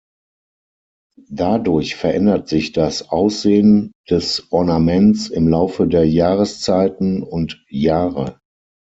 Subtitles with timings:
[1.29, 8.39] Dadurch verändert sich das Aussehen des Ornaments im Laufe der Jahreszeiten und Jahre.